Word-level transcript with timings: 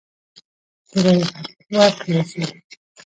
د 0.91 0.93
رایې 1.05 1.23
حق 1.29 1.47
ورکړل 1.73 2.21
شي. 2.31 2.41